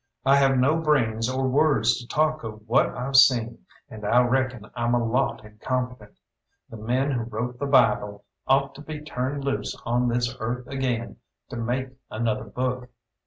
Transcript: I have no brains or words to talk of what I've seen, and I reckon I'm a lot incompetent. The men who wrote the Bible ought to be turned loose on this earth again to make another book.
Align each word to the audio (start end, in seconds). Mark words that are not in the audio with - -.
I 0.25 0.35
have 0.37 0.57
no 0.57 0.77
brains 0.77 1.29
or 1.29 1.47
words 1.47 1.99
to 1.99 2.07
talk 2.07 2.43
of 2.43 2.67
what 2.67 2.87
I've 2.89 3.15
seen, 3.17 3.59
and 3.87 4.03
I 4.03 4.21
reckon 4.23 4.65
I'm 4.73 4.95
a 4.95 5.03
lot 5.05 5.45
incompetent. 5.45 6.17
The 6.71 6.77
men 6.77 7.11
who 7.11 7.21
wrote 7.25 7.59
the 7.59 7.67
Bible 7.67 8.25
ought 8.47 8.73
to 8.73 8.81
be 8.81 8.99
turned 8.99 9.43
loose 9.43 9.79
on 9.85 10.07
this 10.07 10.35
earth 10.39 10.65
again 10.65 11.17
to 11.49 11.55
make 11.55 11.89
another 12.09 12.45
book. 12.45 12.89